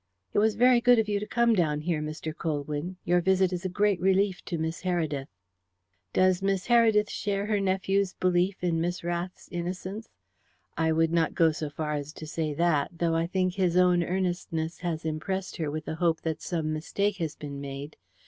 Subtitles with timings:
[0.33, 2.35] "It was very good of you to come down here, Mr.
[2.35, 2.97] Colwyn.
[3.05, 5.27] Your visit is a great relief to Miss Heredith."
[6.11, 10.09] "Does Miss Heredith share her nephew's belief in Miss Rath's innocence?"
[10.75, 14.01] "I would not go so far as to say that, though I think his own
[14.01, 17.95] earnestness has impressed her with the hope that some mistake has been made.